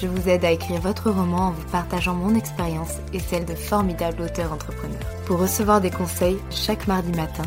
je 0.00 0.06
vous 0.06 0.28
aide 0.28 0.44
à 0.44 0.50
écrire 0.50 0.80
votre 0.80 1.10
roman 1.10 1.48
en 1.48 1.50
vous 1.52 1.68
partageant 1.70 2.14
mon 2.14 2.34
expérience 2.34 2.96
et 3.12 3.20
celle 3.20 3.44
de 3.44 3.54
formidables 3.54 4.22
auteurs 4.22 4.52
entrepreneurs. 4.52 4.98
Pour 5.26 5.38
recevoir 5.38 5.80
des 5.80 5.90
conseils 5.90 6.38
chaque 6.50 6.86
mardi 6.86 7.12
matin, 7.12 7.44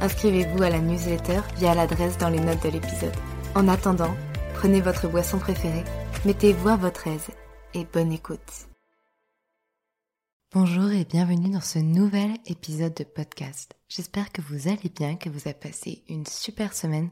inscrivez-vous 0.00 0.62
à 0.62 0.70
la 0.70 0.80
newsletter 0.80 1.40
via 1.56 1.74
l'adresse 1.74 2.18
dans 2.18 2.28
les 2.28 2.40
notes 2.40 2.62
de 2.62 2.70
l'épisode. 2.70 3.14
En 3.54 3.68
attendant, 3.68 4.14
prenez 4.54 4.80
votre 4.80 5.08
boisson 5.08 5.38
préférée, 5.38 5.84
mettez-vous 6.24 6.68
à 6.68 6.76
votre 6.76 7.06
aise 7.06 7.28
et 7.74 7.84
bonne 7.84 8.12
écoute. 8.12 8.68
Bonjour 10.54 10.90
et 10.90 11.06
bienvenue 11.06 11.48
dans 11.48 11.62
ce 11.62 11.78
nouvel 11.78 12.32
épisode 12.44 12.92
de 12.92 13.04
podcast. 13.04 13.72
J'espère 13.88 14.30
que 14.32 14.42
vous 14.42 14.68
allez 14.68 14.90
bien, 14.94 15.16
que 15.16 15.30
vous 15.30 15.40
avez 15.46 15.54
passé 15.54 16.02
une 16.10 16.26
super 16.26 16.74
semaine. 16.74 17.08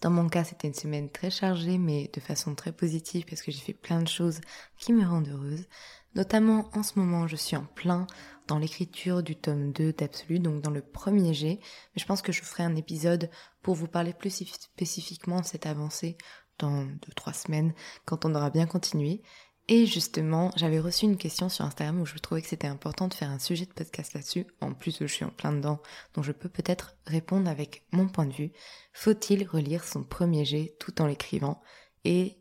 Dans 0.00 0.10
mon 0.10 0.28
cas, 0.28 0.44
c'était 0.44 0.68
une 0.68 0.74
semaine 0.74 1.10
très 1.10 1.30
chargée, 1.30 1.76
mais 1.76 2.08
de 2.12 2.20
façon 2.20 2.54
très 2.54 2.72
positive 2.72 3.24
parce 3.28 3.42
que 3.42 3.50
j'ai 3.50 3.58
fait 3.58 3.72
plein 3.72 4.00
de 4.00 4.08
choses 4.08 4.40
qui 4.76 4.92
me 4.92 5.04
rendent 5.04 5.28
heureuse. 5.28 5.66
Notamment 6.14 6.70
en 6.72 6.82
ce 6.82 6.98
moment, 6.98 7.26
je 7.26 7.36
suis 7.36 7.56
en 7.56 7.64
plein 7.64 8.06
dans 8.46 8.58
l'écriture 8.58 9.22
du 9.22 9.36
tome 9.36 9.72
2 9.72 9.92
d'Absolu, 9.92 10.38
donc 10.38 10.62
dans 10.62 10.70
le 10.70 10.82
premier 10.82 11.34
G. 11.34 11.58
Mais 11.60 12.00
je 12.00 12.06
pense 12.06 12.22
que 12.22 12.32
je 12.32 12.42
ferai 12.42 12.62
un 12.62 12.76
épisode 12.76 13.28
pour 13.60 13.74
vous 13.74 13.88
parler 13.88 14.12
plus 14.12 14.30
spécifiquement 14.30 15.40
de 15.40 15.46
cette 15.46 15.66
avancée 15.66 16.16
dans 16.58 16.84
2-3 17.16 17.34
semaines, 17.34 17.74
quand 18.04 18.24
on 18.24 18.34
aura 18.34 18.50
bien 18.50 18.66
continué. 18.66 19.22
Et 19.70 19.84
justement, 19.84 20.50
j'avais 20.56 20.80
reçu 20.80 21.04
une 21.04 21.18
question 21.18 21.50
sur 21.50 21.64
Instagram 21.66 22.00
où 22.00 22.06
je 22.06 22.16
trouvais 22.16 22.40
que 22.40 22.48
c'était 22.48 22.66
important 22.66 23.06
de 23.06 23.12
faire 23.12 23.28
un 23.28 23.38
sujet 23.38 23.66
de 23.66 23.72
podcast 23.72 24.14
là-dessus. 24.14 24.46
En 24.62 24.72
plus, 24.72 24.96
je 24.98 25.06
suis 25.06 25.26
en 25.26 25.30
plein 25.30 25.52
dedans, 25.52 25.82
donc 26.14 26.24
je 26.24 26.32
peux 26.32 26.48
peut-être 26.48 26.96
répondre 27.06 27.50
avec 27.50 27.84
mon 27.92 28.08
point 28.08 28.24
de 28.24 28.32
vue. 28.32 28.50
Faut-il 28.94 29.46
relire 29.46 29.84
son 29.84 30.04
premier 30.04 30.46
jet 30.46 30.74
tout 30.80 31.02
en 31.02 31.06
l'écrivant? 31.06 31.60
Et 32.04 32.38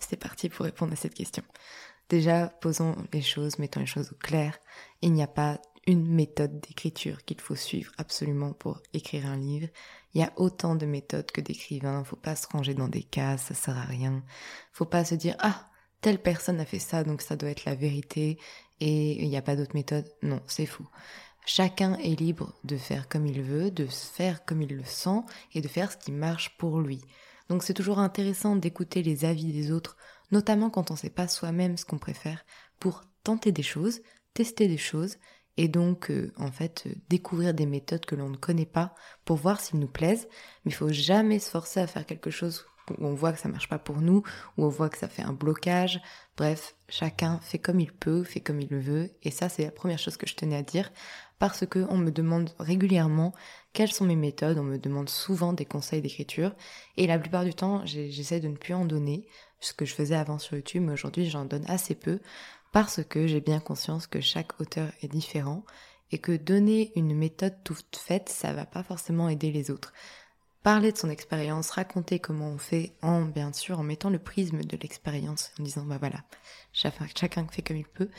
c'est 0.00 0.16
parti 0.16 0.48
pour 0.48 0.66
répondre 0.66 0.92
à 0.92 0.96
cette 0.96 1.14
question. 1.14 1.42
Déjà, 2.10 2.46
posons 2.46 2.94
les 3.12 3.22
choses, 3.22 3.58
mettons 3.58 3.80
les 3.80 3.86
choses 3.86 4.12
au 4.12 4.16
clair. 4.16 4.56
Il 5.02 5.12
n'y 5.12 5.22
a 5.22 5.26
pas 5.26 5.60
une 5.88 6.06
méthode 6.06 6.60
d'écriture 6.60 7.24
qu'il 7.24 7.40
faut 7.40 7.56
suivre 7.56 7.90
absolument 7.98 8.52
pour 8.52 8.82
écrire 8.92 9.26
un 9.26 9.36
livre. 9.36 9.68
Il 10.14 10.20
y 10.20 10.24
a 10.24 10.32
autant 10.36 10.76
de 10.76 10.86
méthodes 10.86 11.32
que 11.32 11.40
d'écrivains. 11.40 12.04
Faut 12.04 12.16
pas 12.16 12.36
se 12.36 12.46
ranger 12.46 12.74
dans 12.74 12.88
des 12.88 13.02
cases, 13.02 13.46
ça 13.46 13.54
sert 13.54 13.76
à 13.76 13.82
rien. 13.82 14.22
Faut 14.72 14.84
pas 14.84 15.04
se 15.04 15.16
dire 15.16 15.34
ah 15.40 15.67
telle 16.00 16.20
personne 16.20 16.60
a 16.60 16.64
fait 16.64 16.78
ça, 16.78 17.04
donc 17.04 17.22
ça 17.22 17.36
doit 17.36 17.50
être 17.50 17.64
la 17.64 17.74
vérité 17.74 18.38
et 18.80 19.22
il 19.22 19.28
n'y 19.28 19.36
a 19.36 19.42
pas 19.42 19.56
d'autre 19.56 19.74
méthode. 19.74 20.06
Non, 20.22 20.40
c'est 20.46 20.66
fou. 20.66 20.86
Chacun 21.46 21.94
est 21.94 22.18
libre 22.18 22.52
de 22.64 22.76
faire 22.76 23.08
comme 23.08 23.26
il 23.26 23.42
veut, 23.42 23.70
de 23.70 23.86
faire 23.86 24.44
comme 24.44 24.62
il 24.62 24.76
le 24.76 24.84
sent 24.84 25.22
et 25.54 25.60
de 25.60 25.68
faire 25.68 25.90
ce 25.90 25.96
qui 25.96 26.12
marche 26.12 26.56
pour 26.58 26.80
lui. 26.80 27.00
Donc 27.48 27.62
c'est 27.62 27.74
toujours 27.74 27.98
intéressant 27.98 28.56
d'écouter 28.56 29.02
les 29.02 29.24
avis 29.24 29.52
des 29.52 29.72
autres, 29.72 29.96
notamment 30.30 30.68
quand 30.68 30.90
on 30.90 30.94
ne 30.94 30.98
sait 30.98 31.10
pas 31.10 31.26
soi-même 31.26 31.76
ce 31.76 31.86
qu'on 31.86 31.98
préfère, 31.98 32.44
pour 32.78 33.02
tenter 33.24 33.50
des 33.50 33.62
choses, 33.62 34.00
tester 34.34 34.68
des 34.68 34.76
choses 34.76 35.16
et 35.56 35.68
donc 35.68 36.10
euh, 36.10 36.32
en 36.36 36.52
fait 36.52 36.84
euh, 36.86 36.94
découvrir 37.08 37.52
des 37.52 37.66
méthodes 37.66 38.06
que 38.06 38.14
l'on 38.14 38.28
ne 38.28 38.36
connaît 38.36 38.66
pas 38.66 38.94
pour 39.24 39.36
voir 39.36 39.60
s'ils 39.60 39.80
nous 39.80 39.88
plaisent. 39.88 40.28
Mais 40.64 40.70
il 40.70 40.74
faut 40.74 40.92
jamais 40.92 41.38
se 41.38 41.50
forcer 41.50 41.80
à 41.80 41.86
faire 41.86 42.06
quelque 42.06 42.30
chose 42.30 42.66
on 42.98 43.14
voit 43.14 43.32
que 43.32 43.38
ça 43.38 43.48
marche 43.48 43.68
pas 43.68 43.78
pour 43.78 44.00
nous, 44.00 44.22
où 44.56 44.64
on 44.64 44.68
voit 44.68 44.88
que 44.88 44.98
ça 44.98 45.08
fait 45.08 45.22
un 45.22 45.32
blocage. 45.32 46.00
Bref, 46.36 46.76
chacun 46.88 47.40
fait 47.40 47.58
comme 47.58 47.80
il 47.80 47.92
peut, 47.92 48.22
fait 48.22 48.40
comme 48.40 48.60
il 48.60 48.74
veut, 48.76 49.10
et 49.22 49.30
ça 49.30 49.48
c'est 49.48 49.64
la 49.64 49.70
première 49.70 49.98
chose 49.98 50.16
que 50.16 50.28
je 50.28 50.34
tenais 50.34 50.56
à 50.56 50.62
dire, 50.62 50.92
parce 51.38 51.66
que 51.66 51.86
on 51.90 51.96
me 51.96 52.10
demande 52.10 52.54
régulièrement 52.58 53.32
quelles 53.72 53.92
sont 53.92 54.04
mes 54.04 54.16
méthodes, 54.16 54.58
on 54.58 54.64
me 54.64 54.78
demande 54.78 55.08
souvent 55.08 55.52
des 55.52 55.64
conseils 55.64 56.02
d'écriture, 56.02 56.54
et 56.96 57.06
la 57.06 57.18
plupart 57.18 57.44
du 57.44 57.54
temps 57.54 57.84
j'essaie 57.84 58.40
de 58.40 58.48
ne 58.48 58.56
plus 58.56 58.74
en 58.74 58.84
donner, 58.84 59.26
ce 59.60 59.72
que 59.72 59.84
je 59.84 59.94
faisais 59.94 60.14
avant 60.14 60.38
sur 60.38 60.56
YouTube, 60.56 60.84
mais 60.84 60.92
aujourd'hui 60.92 61.28
j'en 61.28 61.44
donne 61.44 61.64
assez 61.66 61.94
peu, 61.94 62.20
parce 62.72 63.02
que 63.02 63.26
j'ai 63.26 63.40
bien 63.40 63.60
conscience 63.60 64.06
que 64.06 64.20
chaque 64.20 64.60
auteur 64.60 64.90
est 65.02 65.08
différent, 65.08 65.64
et 66.10 66.18
que 66.18 66.32
donner 66.32 66.92
une 66.96 67.14
méthode 67.14 67.56
toute 67.64 67.96
faite, 67.96 68.28
ça 68.28 68.52
va 68.52 68.64
pas 68.64 68.82
forcément 68.82 69.28
aider 69.28 69.50
les 69.52 69.70
autres 69.70 69.92
parler 70.68 70.92
de 70.92 70.98
son 70.98 71.08
expérience, 71.08 71.70
raconter 71.70 72.18
comment 72.18 72.50
on 72.50 72.58
fait, 72.58 72.92
en 73.00 73.22
bien 73.22 73.54
sûr 73.54 73.80
en 73.80 73.82
mettant 73.82 74.10
le 74.10 74.18
prisme 74.18 74.60
de 74.60 74.76
l'expérience, 74.76 75.50
en 75.58 75.62
disant 75.62 75.86
bah 75.86 75.96
voilà, 75.98 76.18
chacun, 76.74 77.46
fait 77.50 77.62
comme 77.62 77.78
il 77.78 77.86
peut. 77.86 78.10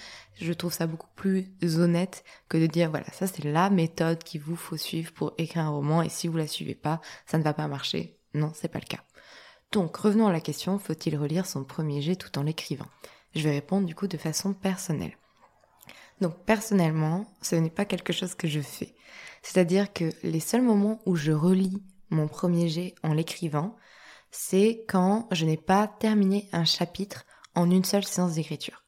Je 0.42 0.52
trouve 0.54 0.74
ça 0.74 0.88
beaucoup 0.88 1.10
plus 1.16 1.46
honnête 1.78 2.24
que 2.48 2.58
de 2.58 2.66
dire 2.66 2.90
voilà 2.90 3.06
ça 3.12 3.28
c'est 3.28 3.44
la 3.44 3.70
méthode 3.70 4.24
qu'il 4.24 4.42
vous 4.42 4.56
faut 4.56 4.78
suivre 4.78 5.14
pour 5.14 5.34
écrire 5.38 5.66
un 5.66 5.70
roman 5.70 6.02
et 6.02 6.10
si 6.10 6.28
vous 6.28 6.38
la 6.38 6.48
suivez 6.48 6.74
pas, 6.74 7.02
ça 7.28 7.38
ne 7.38 7.44
va 7.44 7.54
pas 7.54 7.68
marcher. 7.68 8.18
Non, 8.34 8.52
c'est 8.56 8.68
pas 8.68 8.80
le 8.80 8.88
cas. 8.88 9.04
Donc 9.72 9.96
revenons 9.98 10.26
à 10.26 10.34
la 10.34 10.42
question 10.42 10.80
faut-il 10.80 11.16
relire 11.18 11.46
son 11.46 11.64
premier 11.64 12.02
jet 12.02 12.16
tout 12.16 12.36
en 12.40 12.42
l'écrivant? 12.42 12.90
Je 13.36 13.44
vais 13.44 13.52
répondre 13.52 13.86
du 13.86 13.94
coup 13.94 14.08
de 14.08 14.18
façon 14.18 14.54
personnelle. 14.56 15.16
Donc 16.20 16.34
personnellement, 16.46 17.28
ce 17.44 17.56
n'est 17.56 17.70
pas 17.70 17.86
quelque 17.86 18.12
chose 18.12 18.34
que 18.34 18.48
je 18.48 18.60
fais. 18.60 18.96
C'est-à-dire 19.44 19.94
que 19.94 20.10
les 20.24 20.40
seuls 20.40 20.64
moments 20.64 21.00
où 21.06 21.16
je 21.16 21.31
relis 21.31 21.84
mon 22.09 22.28
premier 22.28 22.70
jet 22.70 22.96
en 23.03 23.14
l'écrivant, 23.14 23.75
c'est 24.31 24.86
quand 24.88 25.28
je 25.31 25.46
n'ai 25.46 25.58
pas 25.58 25.88
terminé 25.88 26.50
un 26.52 26.66
chapitre 26.66 27.25
en 27.56 27.70
une 27.70 27.84
seule 27.84 28.06
séance 28.06 28.34
d'écriture. 28.34 28.84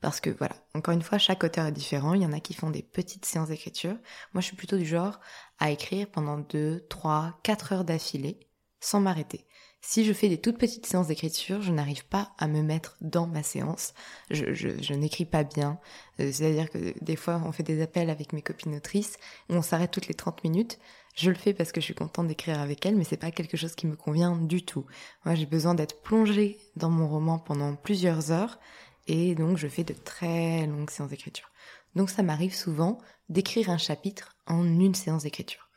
Parce 0.00 0.20
que 0.20 0.30
voilà, 0.30 0.56
encore 0.74 0.94
une 0.94 1.02
fois, 1.02 1.18
chaque 1.18 1.44
auteur 1.44 1.66
est 1.66 1.72
différent. 1.72 2.14
Il 2.14 2.22
y 2.22 2.26
en 2.26 2.32
a 2.32 2.40
qui 2.40 2.54
font 2.54 2.70
des 2.70 2.82
petites 2.82 3.26
séances 3.26 3.48
d'écriture. 3.48 3.96
Moi, 4.32 4.40
je 4.40 4.46
suis 4.46 4.56
plutôt 4.56 4.78
du 4.78 4.86
genre 4.86 5.20
à 5.58 5.70
écrire 5.70 6.10
pendant 6.10 6.38
2, 6.38 6.86
3, 6.88 7.38
4 7.42 7.72
heures 7.72 7.84
d'affilée, 7.84 8.40
sans 8.80 9.00
m'arrêter. 9.00 9.46
Si 9.82 10.04
je 10.04 10.12
fais 10.12 10.28
des 10.28 10.38
toutes 10.38 10.58
petites 10.58 10.86
séances 10.86 11.06
d'écriture, 11.06 11.62
je 11.62 11.72
n'arrive 11.72 12.06
pas 12.06 12.32
à 12.38 12.48
me 12.48 12.62
mettre 12.62 12.96
dans 13.00 13.26
ma 13.26 13.42
séance. 13.42 13.94
Je, 14.30 14.92
n'écris 14.92 15.24
pas 15.24 15.42
bien. 15.42 15.78
Euh, 16.20 16.30
c'est-à-dire 16.32 16.70
que 16.70 16.94
des 17.02 17.16
fois, 17.16 17.42
on 17.44 17.52
fait 17.52 17.62
des 17.62 17.80
appels 17.80 18.10
avec 18.10 18.32
mes 18.32 18.42
copines 18.42 18.74
autrices, 18.76 19.16
où 19.48 19.54
on 19.54 19.62
s'arrête 19.62 19.90
toutes 19.90 20.08
les 20.08 20.14
30 20.14 20.44
minutes. 20.44 20.78
Je 21.14 21.30
le 21.30 21.36
fais 21.36 21.52
parce 21.52 21.72
que 21.72 21.80
je 21.80 21.86
suis 21.86 21.94
contente 21.94 22.28
d'écrire 22.28 22.60
avec 22.60 22.84
elles, 22.86 22.96
mais 22.96 23.04
c'est 23.04 23.16
pas 23.16 23.30
quelque 23.30 23.56
chose 23.56 23.74
qui 23.74 23.86
me 23.86 23.96
convient 23.96 24.36
du 24.36 24.64
tout. 24.64 24.86
Moi, 25.24 25.34
j'ai 25.34 25.46
besoin 25.46 25.74
d'être 25.74 26.02
plongée 26.02 26.58
dans 26.76 26.90
mon 26.90 27.08
roman 27.08 27.38
pendant 27.38 27.74
plusieurs 27.74 28.30
heures, 28.30 28.58
et 29.06 29.34
donc 29.34 29.56
je 29.56 29.68
fais 29.68 29.84
de 29.84 29.94
très 29.94 30.66
longues 30.66 30.90
séances 30.90 31.10
d'écriture. 31.10 31.50
Donc 31.94 32.10
ça 32.10 32.22
m'arrive 32.22 32.54
souvent 32.54 32.98
d'écrire 33.28 33.70
un 33.70 33.78
chapitre 33.78 34.36
en 34.46 34.64
une 34.64 34.94
séance 34.94 35.24
d'écriture. 35.24 35.68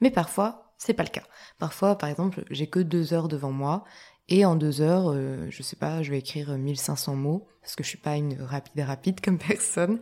Mais 0.00 0.10
parfois, 0.10 0.74
c'est 0.78 0.94
pas 0.94 1.02
le 1.02 1.10
cas. 1.10 1.24
Parfois, 1.58 1.96
par 1.96 2.08
exemple, 2.08 2.44
j'ai 2.50 2.66
que 2.66 2.80
deux 2.80 3.12
heures 3.12 3.28
devant 3.28 3.52
moi 3.52 3.84
Et 4.30 4.44
en 4.44 4.54
deux 4.54 4.80
heures, 4.80 5.10
euh, 5.10 5.48
je 5.50 5.62
sais 5.62 5.74
pas, 5.74 6.04
je 6.04 6.12
vais 6.12 6.18
écrire 6.18 6.56
1500 6.56 7.16
mots, 7.16 7.48
parce 7.62 7.74
que 7.74 7.82
je 7.82 7.88
suis 7.88 7.98
pas 7.98 8.16
une 8.16 8.40
rapide 8.40 8.80
rapide 8.80 9.20
comme 9.20 9.38
personne. 9.46 10.00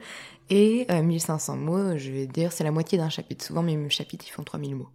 Et 0.50 0.86
1500 0.90 1.56
mots, 1.56 1.96
je 1.96 2.10
vais 2.10 2.26
dire, 2.26 2.52
c'est 2.52 2.64
la 2.64 2.70
moitié 2.70 2.98
d'un 2.98 3.08
chapitre. 3.08 3.44
Souvent, 3.44 3.62
mes 3.62 3.90
chapitres, 3.90 4.26
ils 4.28 4.30
font 4.30 4.44
3000 4.44 4.76
mots. 4.76 4.90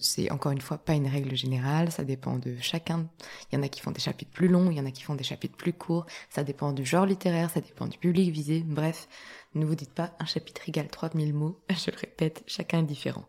C'est 0.00 0.30
encore 0.30 0.52
une 0.52 0.60
fois 0.60 0.78
pas 0.78 0.94
une 0.94 1.06
règle 1.06 1.34
générale, 1.34 1.90
ça 1.90 2.04
dépend 2.04 2.36
de 2.36 2.56
chacun. 2.60 3.08
Il 3.50 3.56
y 3.56 3.58
en 3.58 3.62
a 3.62 3.68
qui 3.68 3.80
font 3.80 3.90
des 3.90 4.00
chapitres 4.00 4.30
plus 4.30 4.48
longs, 4.48 4.70
il 4.70 4.76
y 4.76 4.80
en 4.80 4.86
a 4.86 4.90
qui 4.90 5.02
font 5.02 5.14
des 5.14 5.24
chapitres 5.24 5.56
plus 5.56 5.72
courts, 5.72 6.04
ça 6.28 6.44
dépend 6.44 6.72
du 6.72 6.84
genre 6.84 7.06
littéraire, 7.06 7.50
ça 7.50 7.62
dépend 7.62 7.86
du 7.86 7.96
public 7.96 8.30
visé, 8.30 8.62
bref. 8.66 9.08
Ne 9.54 9.64
vous 9.64 9.74
dites 9.74 9.94
pas 9.94 10.14
un 10.18 10.26
chapitre 10.26 10.68
égale 10.68 10.88
3000 10.88 11.32
mots, 11.32 11.58
je 11.70 11.90
le 11.90 11.96
répète, 11.96 12.42
chacun 12.46 12.80
est 12.80 12.82
différent. 12.82 13.24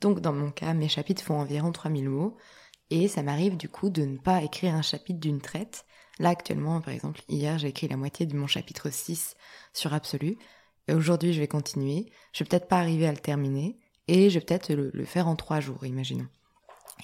Donc 0.00 0.20
dans 0.20 0.32
mon 0.32 0.52
cas, 0.52 0.72
mes 0.74 0.88
chapitres 0.88 1.22
font 1.24 1.40
environ 1.40 1.72
3000 1.72 2.08
mots, 2.08 2.36
et 2.90 3.08
ça 3.08 3.22
m'arrive 3.22 3.56
du 3.56 3.68
coup 3.68 3.90
de 3.90 4.02
ne 4.02 4.18
pas 4.18 4.42
écrire 4.42 4.74
un 4.74 4.82
chapitre 4.82 5.20
d'une 5.20 5.40
traite. 5.40 5.84
Là 6.18 6.30
actuellement, 6.30 6.80
par 6.80 6.94
exemple, 6.94 7.20
hier 7.28 7.58
j'ai 7.58 7.68
écrit 7.68 7.88
la 7.88 7.96
moitié 7.96 8.26
de 8.26 8.36
mon 8.36 8.46
chapitre 8.46 8.90
6 8.90 9.36
sur 9.72 9.94
Absolu, 9.94 10.36
et 10.88 10.94
aujourd'hui 10.94 11.32
je 11.32 11.40
vais 11.40 11.48
continuer, 11.48 12.06
je 12.32 12.42
vais 12.42 12.48
peut-être 12.48 12.68
pas 12.68 12.78
arriver 12.78 13.06
à 13.06 13.12
le 13.12 13.18
terminer, 13.18 13.76
et 14.08 14.30
je 14.30 14.38
vais 14.38 14.44
peut-être 14.44 14.72
le, 14.72 15.04
faire 15.04 15.28
en 15.28 15.36
trois 15.36 15.60
jours, 15.60 15.84
imaginons 15.84 16.26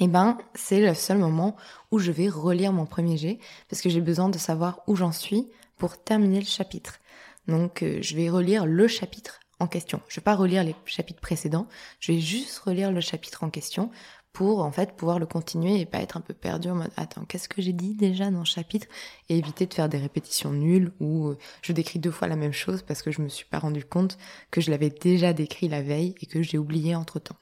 eh 0.01 0.09
ben, 0.09 0.39
c'est 0.55 0.81
le 0.81 0.93
seul 0.93 1.19
moment 1.19 1.57
où 1.93 2.01
je 2.01 2.11
vais 2.11 2.29
relire 2.29 2.73
mon 2.73 2.85
premier 2.85 3.17
jet 3.17 3.39
parce 3.69 3.81
que 3.81 3.89
j'ai 3.89 4.01
besoin 4.01 4.29
de 4.29 4.39
savoir 4.39 4.81
où 4.89 4.97
j'en 4.97 5.13
suis 5.13 5.49
pour 5.77 6.03
terminer 6.03 6.41
le 6.41 6.47
chapitre. 6.47 6.99
Donc, 7.47 7.83
euh, 7.83 7.99
je 8.01 8.17
vais 8.17 8.29
relire 8.29 8.67
le 8.67 8.89
chapitre 8.89 9.41
en 9.61 9.67
question. 9.67 10.01
Je 10.09 10.17
vais 10.17 10.25
pas 10.25 10.35
relire 10.35 10.65
les 10.65 10.75
chapitres 10.85 11.21
précédents, 11.21 11.69
je 12.01 12.13
vais 12.13 12.21
juste 12.21 12.59
relire 12.59 12.91
le 12.91 13.01
chapitre 13.01 13.45
en 13.45 13.51
question 13.51 13.91
pour 14.35 14.65
en 14.65 14.73
fait 14.73 14.97
pouvoir 14.97 15.21
le 15.21 15.27
continuer 15.27 15.81
et 15.81 15.87
pas 15.87 16.01
être 16.01 16.17
un 16.17 16.21
peu 16.21 16.35
perdu 16.35 16.69
en 16.69 16.75
mode 16.75 16.91
attends 16.97 17.25
qu'est-ce 17.25 17.49
que 17.49 17.63
j'ai 17.63 17.73
dit 17.73 17.95
déjà 17.95 18.33
dans 18.33 18.41
le 18.41 18.45
chapitre? 18.45 18.89
Et 19.29 19.39
éviter 19.39 19.65
de 19.65 19.73
faire 19.73 19.89
des 19.89 19.97
répétitions 19.97 20.51
nulles 20.51 20.93
où 21.01 21.29
euh, 21.29 21.39
je 21.63 21.73
décris 21.73 22.01
deux 22.01 22.11
fois 22.11 22.27
la 22.27 22.35
même 22.35 22.53
chose 22.53 22.83
parce 22.83 23.01
que 23.01 23.13
je 23.13 23.23
me 23.23 23.29
suis 23.29 23.47
pas 23.47 23.61
rendu 23.61 23.85
compte 23.85 24.19
que 24.51 24.61
je 24.61 24.73
l'avais 24.73 24.91
déjà 24.91 25.33
décrit 25.33 25.69
la 25.69 25.83
veille 25.83 26.17
et 26.21 26.27
que 26.27 26.43
j'ai 26.43 26.59
oublié 26.59 26.97
entre 26.97 27.21
temps. 27.21 27.37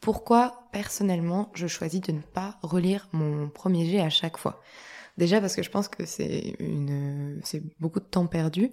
Pourquoi 0.00 0.68
personnellement 0.72 1.50
je 1.54 1.66
choisis 1.66 2.00
de 2.00 2.12
ne 2.12 2.20
pas 2.20 2.56
relire 2.62 3.08
mon 3.12 3.48
premier 3.48 3.84
jet 3.90 4.00
à 4.00 4.10
chaque 4.10 4.36
fois? 4.36 4.62
Déjà 5.18 5.40
parce 5.40 5.56
que 5.56 5.64
je 5.64 5.70
pense 5.70 5.88
que 5.88 6.06
c'est 6.06 6.54
une 6.60 7.40
c'est 7.42 7.62
beaucoup 7.80 8.00
de 8.00 8.04
temps 8.04 8.26
perdu. 8.28 8.70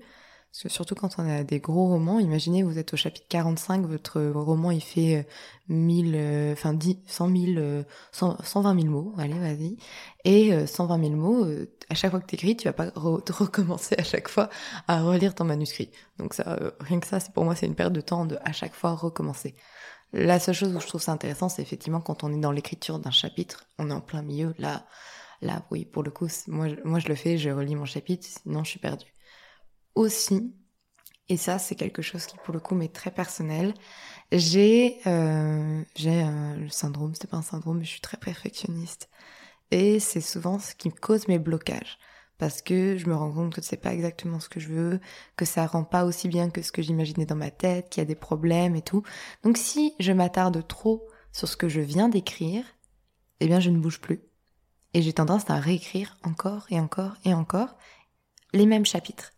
Parce 0.51 0.63
que 0.63 0.69
surtout 0.69 0.95
quand 0.95 1.19
on 1.19 1.29
a 1.29 1.43
des 1.43 1.59
gros 1.59 1.87
romans, 1.87 2.19
imaginez 2.19 2.63
vous 2.63 2.79
êtes 2.79 2.93
au 2.93 2.97
chapitre 2.97 3.27
45, 3.29 3.85
votre 3.85 4.19
roman 4.19 4.71
il 4.71 4.81
fait 4.81 5.27
1000, 5.67 6.15
euh, 6.15 6.19
euh, 6.19 6.53
enfin 6.53 6.73
10, 6.73 6.97
100 7.05 7.29
000, 7.29 7.83
120 8.11 8.81
000 8.81 8.91
mots, 8.91 9.13
allez 9.19 9.37
vas-y. 9.37 9.77
Et 10.25 10.65
120 10.65 10.97
euh, 10.97 11.03
000 11.03 11.15
mots, 11.15 11.45
à 11.89 11.93
chaque 11.93 12.09
fois 12.09 12.19
que 12.19 12.25
t'écris, 12.25 12.57
tu 12.57 12.67
vas 12.67 12.73
pas 12.73 12.91
recommencer 12.95 13.95
à 13.99 14.03
chaque 14.03 14.27
fois 14.27 14.49
à 14.87 15.03
relire 15.03 15.35
ton 15.35 15.45
manuscrit. 15.45 15.91
Donc 16.17 16.33
ça, 16.33 16.57
rien 16.79 16.99
que 16.99 17.07
ça, 17.07 17.19
c'est 17.19 17.31
pour 17.31 17.45
moi 17.45 17.55
c'est 17.55 17.67
une 17.67 17.75
perte 17.75 17.93
de 17.93 18.01
temps 18.01 18.25
de 18.25 18.37
à 18.43 18.51
chaque 18.51 18.73
fois 18.73 18.95
recommencer. 18.95 19.55
La 20.13 20.39
seule 20.39 20.55
chose 20.55 20.75
où 20.75 20.79
je 20.79 20.87
trouve 20.87 21.01
ça 21.01 21.11
intéressant, 21.11 21.49
c'est 21.49 21.61
effectivement 21.61 22.01
quand 22.01 22.23
on 22.23 22.33
est 22.33 22.39
dans 22.39 22.51
l'écriture 22.51 22.97
d'un 22.97 23.11
chapitre, 23.11 23.65
on 23.77 23.91
est 23.91 23.93
en 23.93 24.01
plein 24.01 24.23
milieu, 24.23 24.55
là, 24.57 24.87
là, 25.43 25.63
oui, 25.69 25.85
pour 25.85 26.01
le 26.01 26.09
coup, 26.09 26.27
moi, 26.47 26.67
moi 26.83 26.97
je 26.97 27.07
le 27.07 27.13
fais, 27.15 27.37
je 27.37 27.51
relis 27.51 27.75
mon 27.75 27.85
chapitre, 27.85 28.25
sinon 28.27 28.63
je 28.63 28.71
suis 28.71 28.79
perdue. 28.79 29.13
Aussi, 29.95 30.53
et 31.27 31.37
ça 31.37 31.59
c'est 31.59 31.75
quelque 31.75 32.01
chose 32.01 32.25
qui 32.25 32.37
pour 32.37 32.53
le 32.53 32.59
coup 32.59 32.75
m'est 32.75 32.93
très 32.93 33.11
personnel, 33.11 33.73
j'ai 34.31 34.99
euh, 35.07 35.81
euh, 36.05 36.55
le 36.55 36.69
syndrome, 36.69 37.13
c'est 37.15 37.29
pas 37.29 37.37
un 37.37 37.41
syndrome, 37.41 37.79
mais 37.79 37.85
je 37.85 37.91
suis 37.91 38.01
très 38.01 38.17
perfectionniste. 38.17 39.09
Et 39.71 39.99
c'est 39.99 40.21
souvent 40.21 40.59
ce 40.59 40.75
qui 40.75 40.89
me 40.89 40.93
cause 40.93 41.27
mes 41.27 41.39
blocages 41.39 41.97
parce 42.39 42.61
que 42.61 42.97
je 42.97 43.07
me 43.07 43.15
rends 43.15 43.31
compte 43.31 43.53
que 43.53 43.61
c'est 43.61 43.77
pas 43.77 43.93
exactement 43.93 44.39
ce 44.39 44.49
que 44.49 44.59
je 44.59 44.69
veux, 44.69 44.99
que 45.35 45.45
ça 45.45 45.67
rend 45.67 45.83
pas 45.83 46.05
aussi 46.05 46.29
bien 46.29 46.49
que 46.49 46.61
ce 46.61 46.71
que 46.71 46.81
j'imaginais 46.81 47.25
dans 47.25 47.35
ma 47.35 47.51
tête, 47.51 47.89
qu'il 47.89 48.01
y 48.01 48.05
a 48.05 48.07
des 48.07 48.15
problèmes 48.15 48.75
et 48.75 48.81
tout. 48.81 49.03
Donc 49.43 49.57
si 49.57 49.93
je 49.99 50.13
m'attarde 50.13 50.65
trop 50.65 51.07
sur 51.33 51.47
ce 51.47 51.57
que 51.57 51.67
je 51.67 51.81
viens 51.81 52.07
d'écrire, 52.07 52.63
eh 53.41 53.47
bien 53.47 53.59
je 53.59 53.69
ne 53.69 53.77
bouge 53.77 53.99
plus. 53.99 54.21
Et 54.93 55.01
j'ai 55.01 55.13
tendance 55.13 55.49
à 55.49 55.59
réécrire 55.59 56.17
encore 56.23 56.65
et 56.69 56.79
encore 56.79 57.15
et 57.25 57.33
encore 57.33 57.75
les 58.53 58.65
mêmes 58.65 58.85
chapitres. 58.85 59.33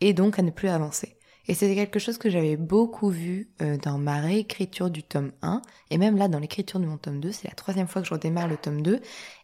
Et 0.00 0.12
donc 0.12 0.38
à 0.38 0.42
ne 0.42 0.50
plus 0.50 0.68
avancer. 0.68 1.16
Et 1.48 1.54
c'était 1.54 1.76
quelque 1.76 2.00
chose 2.00 2.18
que 2.18 2.28
j'avais 2.28 2.56
beaucoup 2.56 3.08
vu 3.08 3.50
euh, 3.62 3.76
dans 3.76 3.98
ma 3.98 4.20
réécriture 4.20 4.90
du 4.90 5.04
tome 5.04 5.32
1, 5.42 5.62
et 5.90 5.98
même 5.98 6.16
là 6.16 6.26
dans 6.26 6.40
l'écriture 6.40 6.80
de 6.80 6.86
mon 6.86 6.96
tome 6.96 7.20
2, 7.20 7.30
c'est 7.30 7.46
la 7.46 7.54
troisième 7.54 7.86
fois 7.86 8.02
que 8.02 8.08
je 8.08 8.14
redémarre 8.14 8.48
le 8.48 8.56
tome 8.56 8.82
2, 8.82 9.00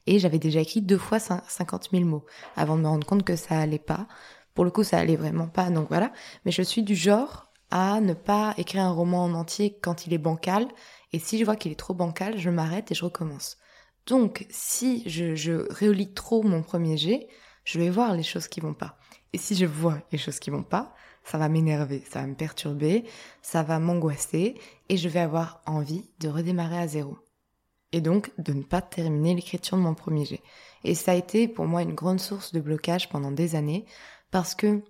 et 0.06 0.18
j'avais 0.18 0.40
déjà 0.40 0.60
écrit 0.60 0.82
deux 0.82 0.98
fois 0.98 1.20
50 1.20 1.90
000 1.92 2.04
mots, 2.04 2.26
avant 2.56 2.76
de 2.76 2.82
me 2.82 2.88
rendre 2.88 3.06
compte 3.06 3.22
que 3.22 3.36
ça 3.36 3.58
allait 3.58 3.78
pas. 3.78 4.08
Pour 4.54 4.64
le 4.64 4.72
coup, 4.72 4.82
ça 4.82 4.98
allait 4.98 5.16
vraiment 5.16 5.46
pas, 5.46 5.70
donc 5.70 5.88
voilà. 5.88 6.12
Mais 6.44 6.50
je 6.50 6.62
suis 6.62 6.82
du 6.82 6.96
genre 6.96 7.52
à 7.70 8.00
ne 8.00 8.14
pas 8.14 8.52
écrire 8.58 8.82
un 8.82 8.90
roman 8.90 9.24
en 9.24 9.34
entier 9.34 9.78
quand 9.80 10.06
il 10.06 10.12
est 10.12 10.18
bancal, 10.18 10.66
et 11.12 11.20
si 11.20 11.38
je 11.38 11.44
vois 11.44 11.56
qu'il 11.56 11.70
est 11.70 11.78
trop 11.78 11.94
bancal, 11.94 12.36
je 12.36 12.50
m'arrête 12.50 12.90
et 12.90 12.94
je 12.96 13.04
recommence. 13.04 13.58
Donc, 14.06 14.46
si 14.50 15.08
je, 15.08 15.36
je 15.36 15.72
relis 15.72 16.12
trop 16.12 16.42
mon 16.42 16.62
premier 16.62 16.96
jet, 16.96 17.28
je 17.64 17.78
vais 17.78 17.90
voir 17.90 18.14
les 18.14 18.24
choses 18.24 18.48
qui 18.48 18.60
vont 18.60 18.74
pas. 18.74 18.98
Et 19.32 19.38
si 19.38 19.54
je 19.54 19.66
vois 19.66 20.00
les 20.12 20.18
choses 20.18 20.38
qui 20.38 20.50
vont 20.50 20.62
pas, 20.62 20.94
ça 21.24 21.38
va 21.38 21.48
m'énerver, 21.48 22.02
ça 22.10 22.20
va 22.20 22.26
me 22.26 22.34
perturber, 22.34 23.04
ça 23.40 23.62
va 23.62 23.78
m'angoisser 23.78 24.54
et 24.88 24.96
je 24.96 25.08
vais 25.08 25.20
avoir 25.20 25.62
envie 25.66 26.10
de 26.20 26.28
redémarrer 26.28 26.78
à 26.78 26.88
zéro. 26.88 27.16
Et 27.92 28.00
donc 28.00 28.32
de 28.38 28.52
ne 28.52 28.62
pas 28.62 28.82
terminer 28.82 29.34
l'écriture 29.34 29.76
de 29.76 29.82
mon 29.82 29.94
premier 29.94 30.24
jet. 30.24 30.42
Et 30.84 30.94
ça 30.94 31.12
a 31.12 31.14
été 31.14 31.48
pour 31.48 31.66
moi 31.66 31.82
une 31.82 31.94
grande 31.94 32.20
source 32.20 32.52
de 32.52 32.60
blocage 32.60 33.08
pendant 33.08 33.30
des 33.30 33.54
années 33.54 33.84
parce 34.30 34.54
que 34.54 34.82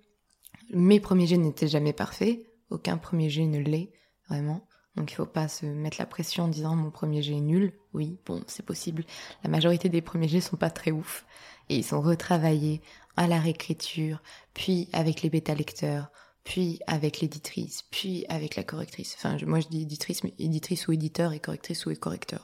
mes 0.73 0.99
premiers 0.99 1.27
jets 1.27 1.37
n'étaient 1.37 1.67
jamais 1.67 1.93
parfaits, 1.93 2.39
aucun 2.69 2.97
premier 2.97 3.29
jet 3.29 3.45
ne 3.45 3.59
l'est 3.59 3.91
vraiment. 4.27 4.65
Donc 4.95 5.11
il 5.11 5.15
faut 5.15 5.25
pas 5.25 5.47
se 5.47 5.65
mettre 5.65 5.97
la 5.99 6.05
pression 6.05 6.45
en 6.45 6.47
disant 6.47 6.75
mon 6.75 6.91
premier 6.91 7.21
jet 7.21 7.37
est 7.37 7.41
nul. 7.41 7.73
Oui, 7.93 8.19
bon, 8.25 8.43
c'est 8.47 8.65
possible. 8.65 9.03
La 9.43 9.49
majorité 9.49 9.89
des 9.89 10.01
premiers 10.01 10.27
jets 10.27 10.41
sont 10.41 10.57
pas 10.57 10.69
très 10.69 10.91
ouf 10.91 11.25
et 11.69 11.77
ils 11.77 11.83
sont 11.83 12.01
retravaillés 12.01 12.81
à 13.15 13.27
la 13.27 13.39
réécriture, 13.39 14.21
puis 14.53 14.89
avec 14.93 15.21
les 15.21 15.29
bêta 15.29 15.53
lecteurs, 15.53 16.11
puis 16.43 16.79
avec 16.87 17.21
l'éditrice, 17.21 17.83
puis 17.89 18.25
avec 18.27 18.55
la 18.55 18.63
correctrice. 18.63 19.15
Enfin, 19.17 19.37
moi 19.45 19.59
je 19.59 19.67
dis 19.67 19.83
éditrice, 19.83 20.23
mais 20.23 20.33
éditrice 20.39 20.87
ou 20.87 20.91
éditeur 20.91 21.31
et 21.31 21.39
correctrice 21.39 21.85
ou 21.85 21.93
correcteur. 21.95 22.43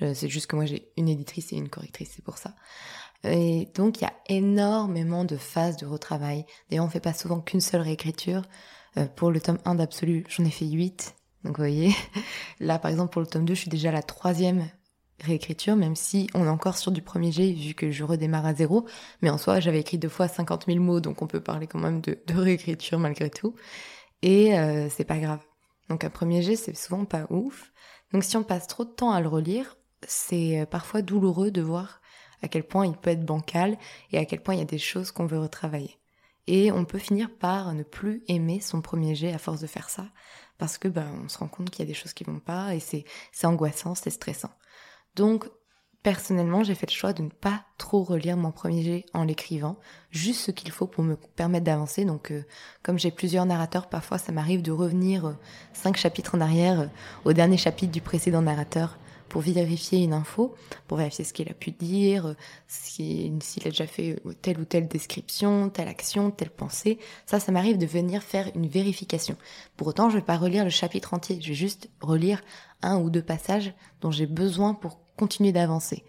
Hein. 0.00 0.14
C'est 0.14 0.28
juste 0.28 0.46
que 0.46 0.56
moi 0.56 0.66
j'ai 0.66 0.92
une 0.96 1.08
éditrice 1.08 1.52
et 1.52 1.56
une 1.56 1.68
correctrice, 1.68 2.12
c'est 2.16 2.24
pour 2.24 2.38
ça. 2.38 2.54
Et 3.24 3.68
donc 3.74 4.00
il 4.00 4.04
y 4.04 4.06
a 4.06 4.14
énormément 4.28 5.24
de 5.24 5.36
phases 5.36 5.76
de 5.76 5.86
retravail. 5.86 6.44
D'ailleurs, 6.68 6.86
on 6.86 6.90
fait 6.90 7.00
pas 7.00 7.14
souvent 7.14 7.40
qu'une 7.40 7.60
seule 7.60 7.82
réécriture. 7.82 8.42
Euh, 8.96 9.06
pour 9.06 9.30
le 9.30 9.40
tome 9.40 9.58
1 9.64 9.76
d'Absolu, 9.76 10.24
j'en 10.28 10.44
ai 10.44 10.50
fait 10.50 10.66
8. 10.66 11.14
Donc 11.44 11.56
vous 11.56 11.62
voyez, 11.62 11.94
là 12.60 12.78
par 12.78 12.90
exemple 12.90 13.12
pour 13.12 13.22
le 13.22 13.26
tome 13.26 13.44
2, 13.44 13.54
je 13.54 13.60
suis 13.60 13.70
déjà 13.70 13.92
la 13.92 14.02
troisième 14.02 14.68
réécriture, 15.22 15.76
même 15.76 15.96
si 15.96 16.28
on 16.34 16.44
est 16.44 16.50
encore 16.50 16.76
sur 16.76 16.92
du 16.92 17.02
premier 17.02 17.32
jet, 17.32 17.52
vu 17.52 17.74
que 17.74 17.90
je 17.90 18.04
redémarre 18.04 18.46
à 18.46 18.54
zéro. 18.54 18.86
Mais 19.22 19.30
en 19.30 19.38
soi, 19.38 19.60
j'avais 19.60 19.80
écrit 19.80 19.98
deux 19.98 20.08
fois 20.08 20.28
50 20.28 20.66
000 20.66 20.78
mots, 20.78 21.00
donc 21.00 21.22
on 21.22 21.26
peut 21.26 21.40
parler 21.40 21.66
quand 21.66 21.78
même 21.78 22.00
de, 22.00 22.18
réécriture 22.30 22.98
malgré 22.98 23.30
tout. 23.30 23.54
Et 24.22 24.58
euh, 24.58 24.88
c'est 24.90 25.04
pas 25.04 25.18
grave. 25.18 25.40
Donc 25.88 26.04
un 26.04 26.10
premier 26.10 26.42
jet, 26.42 26.56
c'est 26.56 26.76
souvent 26.76 27.04
pas 27.04 27.26
ouf. 27.30 27.72
Donc 28.12 28.24
si 28.24 28.36
on 28.36 28.42
passe 28.42 28.66
trop 28.66 28.84
de 28.84 28.90
temps 28.90 29.12
à 29.12 29.20
le 29.20 29.28
relire, 29.28 29.76
c'est 30.06 30.60
euh, 30.60 30.66
parfois 30.66 31.02
douloureux 31.02 31.50
de 31.50 31.62
voir 31.62 32.00
à 32.42 32.48
quel 32.48 32.64
point 32.64 32.86
il 32.86 32.96
peut 32.96 33.10
être 33.10 33.24
bancal 33.24 33.76
et 34.12 34.18
à 34.18 34.24
quel 34.24 34.42
point 34.42 34.54
il 34.54 34.58
y 34.58 34.62
a 34.62 34.66
des 34.66 34.78
choses 34.78 35.10
qu'on 35.10 35.26
veut 35.26 35.38
retravailler. 35.38 35.96
Et 36.46 36.72
on 36.72 36.84
peut 36.84 36.98
finir 36.98 37.30
par 37.38 37.72
ne 37.74 37.82
plus 37.82 38.22
aimer 38.28 38.60
son 38.60 38.80
premier 38.80 39.14
jet 39.14 39.32
à 39.32 39.38
force 39.38 39.60
de 39.60 39.66
faire 39.66 39.90
ça, 39.90 40.06
parce 40.58 40.78
que 40.78 40.88
ben 40.88 41.06
on 41.24 41.28
se 41.28 41.38
rend 41.38 41.48
compte 41.48 41.70
qu'il 41.70 41.84
y 41.84 41.88
a 41.88 41.92
des 41.92 41.94
choses 41.94 42.12
qui 42.12 42.24
vont 42.24 42.40
pas 42.40 42.74
et 42.74 42.80
c'est 42.80 43.04
c'est 43.30 43.46
angoissant, 43.46 43.94
c'est 43.94 44.10
stressant. 44.10 44.50
Donc, 45.16 45.46
personnellement, 46.02 46.62
j'ai 46.62 46.74
fait 46.74 46.86
le 46.86 46.94
choix 46.94 47.12
de 47.12 47.22
ne 47.22 47.28
pas 47.28 47.64
trop 47.76 48.02
relire 48.02 48.36
mon 48.36 48.50
premier 48.50 48.82
jet 48.82 49.06
en 49.12 49.24
l'écrivant, 49.24 49.76
juste 50.10 50.40
ce 50.40 50.50
qu'il 50.50 50.70
faut 50.70 50.86
pour 50.86 51.04
me 51.04 51.16
permettre 51.16 51.64
d'avancer. 51.64 52.04
Donc, 52.04 52.30
euh, 52.30 52.44
comme 52.82 52.98
j'ai 52.98 53.10
plusieurs 53.10 53.46
narrateurs, 53.46 53.88
parfois 53.88 54.18
ça 54.18 54.32
m'arrive 54.32 54.62
de 54.62 54.72
revenir 54.72 55.26
euh, 55.26 55.32
cinq 55.72 55.96
chapitres 55.96 56.34
en 56.34 56.40
arrière 56.40 56.80
euh, 56.80 56.86
au 57.24 57.32
dernier 57.32 57.58
chapitre 57.58 57.92
du 57.92 58.00
précédent 58.00 58.42
narrateur 58.42 58.98
pour 59.30 59.40
vérifier 59.42 60.02
une 60.02 60.12
info, 60.12 60.54
pour 60.88 60.98
vérifier 60.98 61.24
ce 61.24 61.32
qu'il 61.32 61.48
a 61.48 61.54
pu 61.54 61.70
dire, 61.70 62.34
s'il 62.66 63.38
a 63.64 63.70
déjà 63.70 63.86
fait 63.86 64.20
telle 64.42 64.58
ou 64.58 64.64
telle 64.64 64.88
description, 64.88 65.70
telle 65.70 65.88
action, 65.88 66.32
telle 66.32 66.50
pensée. 66.50 66.98
Ça, 67.26 67.40
ça 67.40 67.52
m'arrive 67.52 67.78
de 67.78 67.86
venir 67.86 68.22
faire 68.22 68.50
une 68.56 68.66
vérification. 68.66 69.36
Pour 69.76 69.86
autant, 69.86 70.10
je 70.10 70.16
vais 70.16 70.24
pas 70.24 70.36
relire 70.36 70.64
le 70.64 70.70
chapitre 70.70 71.14
entier, 71.14 71.40
je 71.40 71.48
vais 71.48 71.54
juste 71.54 71.88
relire 72.00 72.42
un 72.82 72.98
ou 72.98 73.08
deux 73.08 73.22
passages 73.22 73.72
dont 74.00 74.10
j'ai 74.10 74.26
besoin 74.26 74.74
pour 74.74 74.98
continuer 75.16 75.52
d'avancer. 75.52 76.04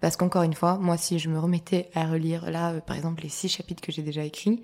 Parce 0.00 0.16
qu'encore 0.16 0.44
une 0.44 0.54
fois, 0.54 0.78
moi, 0.78 0.96
si 0.96 1.18
je 1.18 1.28
me 1.28 1.38
remettais 1.38 1.90
à 1.94 2.06
relire 2.06 2.48
là, 2.48 2.72
euh, 2.72 2.80
par 2.80 2.96
exemple, 2.96 3.24
les 3.24 3.28
six 3.28 3.48
chapitres 3.48 3.82
que 3.82 3.92
j'ai 3.92 4.02
déjà 4.02 4.24
écrits, 4.24 4.62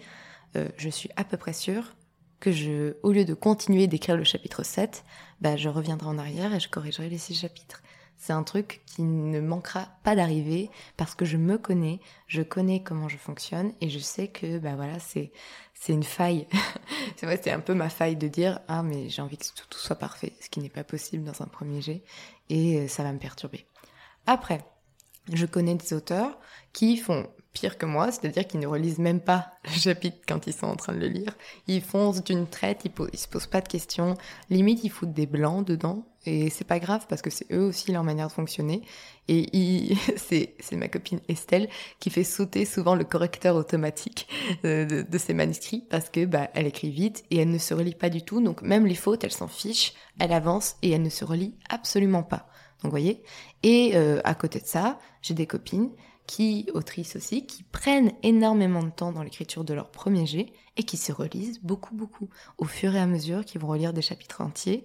euh, 0.56 0.68
je 0.76 0.88
suis 0.88 1.10
à 1.16 1.24
peu 1.24 1.36
près 1.36 1.52
sûre 1.52 1.96
que 2.40 2.52
je, 2.52 2.94
au 3.02 3.12
lieu 3.12 3.24
de 3.24 3.34
continuer 3.34 3.86
d'écrire 3.86 4.16
le 4.16 4.24
chapitre 4.24 4.62
7, 4.62 5.04
bah, 5.40 5.56
je 5.56 5.68
reviendrai 5.68 6.08
en 6.08 6.18
arrière 6.18 6.54
et 6.54 6.60
je 6.60 6.68
corrigerai 6.68 7.08
les 7.08 7.18
six 7.18 7.34
chapitres. 7.34 7.82
C'est 8.16 8.32
un 8.32 8.42
truc 8.42 8.82
qui 8.84 9.02
ne 9.02 9.40
manquera 9.40 9.88
pas 10.02 10.16
d'arriver 10.16 10.70
parce 10.96 11.14
que 11.14 11.24
je 11.24 11.36
me 11.36 11.56
connais, 11.56 12.00
je 12.26 12.42
connais 12.42 12.82
comment 12.82 13.08
je 13.08 13.16
fonctionne 13.16 13.72
et 13.80 13.88
je 13.88 14.00
sais 14.00 14.26
que 14.26 14.58
bah 14.58 14.74
voilà, 14.74 14.98
c'est 14.98 15.30
c'est 15.72 15.92
une 15.92 16.02
faille. 16.02 16.48
c'est 17.16 17.26
vrai, 17.26 17.40
c'est 17.40 17.52
un 17.52 17.60
peu 17.60 17.74
ma 17.74 17.88
faille 17.88 18.16
de 18.16 18.26
dire 18.26 18.58
ah 18.66 18.82
mais 18.82 19.08
j'ai 19.08 19.22
envie 19.22 19.38
que 19.38 19.44
tout, 19.44 19.66
tout 19.70 19.78
soit 19.78 19.96
parfait, 19.96 20.32
ce 20.40 20.48
qui 20.48 20.58
n'est 20.58 20.68
pas 20.68 20.82
possible 20.82 21.22
dans 21.22 21.42
un 21.42 21.46
premier 21.46 21.80
jet 21.80 22.02
et 22.48 22.80
euh, 22.80 22.88
ça 22.88 23.04
va 23.04 23.12
me 23.12 23.20
perturber. 23.20 23.66
Après, 24.26 24.64
je 25.32 25.46
connais 25.46 25.74
des 25.74 25.92
auteurs 25.92 26.38
qui 26.72 26.96
font 26.96 27.26
pire 27.52 27.78
que 27.78 27.86
moi, 27.86 28.12
c'est-à-dire 28.12 28.46
qu'ils 28.46 28.60
ne 28.60 28.66
relisent 28.66 28.98
même 28.98 29.20
pas 29.20 29.50
le 29.64 29.70
chapitre 29.70 30.18
quand 30.26 30.46
ils 30.46 30.52
sont 30.52 30.66
en 30.66 30.76
train 30.76 30.92
de 30.92 30.98
le 30.98 31.08
lire. 31.08 31.32
Ils 31.66 31.82
foncent 31.82 32.22
d'une 32.22 32.46
traite, 32.46 32.84
ils, 32.84 33.18
se 33.18 33.28
posent 33.28 33.46
pas 33.46 33.60
de 33.60 33.68
questions. 33.68 34.14
Limite, 34.50 34.84
ils 34.84 34.90
foutent 34.90 35.12
des 35.12 35.26
blancs 35.26 35.66
dedans. 35.66 36.04
Et 36.26 36.50
c'est 36.50 36.66
pas 36.66 36.78
grave 36.78 37.06
parce 37.08 37.22
que 37.22 37.30
c'est 37.30 37.50
eux 37.52 37.64
aussi 37.64 37.90
leur 37.90 38.04
manière 38.04 38.26
de 38.26 38.32
fonctionner. 38.32 38.82
Et 39.28 39.94
c'est, 40.16 40.54
ma 40.72 40.88
copine 40.88 41.20
Estelle 41.28 41.68
qui 42.00 42.10
fait 42.10 42.24
sauter 42.24 42.64
souvent 42.64 42.94
le 42.94 43.04
correcteur 43.04 43.56
automatique 43.56 44.28
de, 44.62 44.84
de, 44.84 45.02
de, 45.02 45.18
ses 45.18 45.32
manuscrits 45.32 45.84
parce 45.88 46.10
que 46.10 46.26
bah, 46.26 46.50
elle 46.54 46.66
écrit 46.66 46.90
vite 46.90 47.24
et 47.30 47.38
elle 47.38 47.50
ne 47.50 47.58
se 47.58 47.72
relit 47.72 47.94
pas 47.94 48.10
du 48.10 48.22
tout. 48.22 48.42
Donc 48.42 48.62
même 48.62 48.86
les 48.86 48.94
fautes, 48.94 49.24
elle 49.24 49.32
s'en 49.32 49.48
fiche, 49.48 49.94
elle 50.18 50.32
avance 50.32 50.76
et 50.82 50.90
elle 50.90 51.02
ne 51.02 51.10
se 51.10 51.24
relit 51.24 51.54
absolument 51.70 52.22
pas. 52.22 52.48
Donc, 52.82 52.90
voyez? 52.90 53.22
Et 53.62 53.92
euh, 53.94 54.20
à 54.24 54.34
côté 54.34 54.60
de 54.60 54.66
ça, 54.66 54.98
j'ai 55.22 55.34
des 55.34 55.46
copines 55.46 55.90
qui, 56.26 56.68
autrices 56.74 57.16
aussi, 57.16 57.46
qui 57.46 57.62
prennent 57.62 58.12
énormément 58.22 58.82
de 58.82 58.90
temps 58.90 59.12
dans 59.12 59.22
l'écriture 59.22 59.64
de 59.64 59.74
leur 59.74 59.90
premier 59.90 60.26
jet 60.26 60.52
et 60.76 60.82
qui 60.84 60.96
se 60.96 61.10
relisent 61.10 61.60
beaucoup, 61.60 61.94
beaucoup 61.94 62.28
au 62.58 62.64
fur 62.64 62.94
et 62.94 63.00
à 63.00 63.06
mesure 63.06 63.44
qu'ils 63.44 63.60
vont 63.60 63.68
relire 63.68 63.92
des 63.92 64.02
chapitres 64.02 64.42
entiers. 64.42 64.84